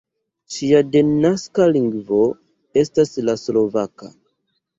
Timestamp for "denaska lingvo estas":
0.95-3.15